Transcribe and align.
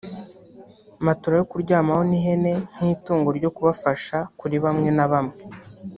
matora 1.05 1.35
yo 1.39 1.45
kuryamaho 1.51 2.01
n’ihene 2.09 2.53
nk’itungo 2.75 3.29
ryo 3.37 3.49
kubafasha 3.55 4.17
kuri 4.39 4.55
bamwe 4.63 4.89
na 4.97 5.05
bamwe 5.11 5.35